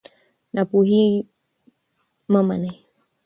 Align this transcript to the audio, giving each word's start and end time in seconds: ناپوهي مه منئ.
ناپوهي 0.53 1.03
مه 2.31 2.39
منئ. 2.47 2.73